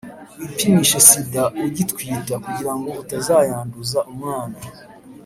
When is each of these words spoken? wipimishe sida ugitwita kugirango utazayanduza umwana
wipimishe 0.39 0.97
sida 1.07 1.43
ugitwita 1.65 2.35
kugirango 2.45 2.89
utazayanduza 3.01 3.99
umwana 4.11 4.57